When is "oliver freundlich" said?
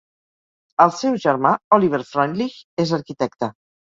1.77-2.57